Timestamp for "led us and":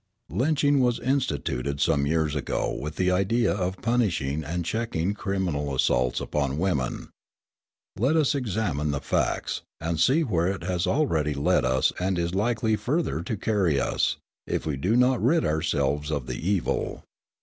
11.35-12.17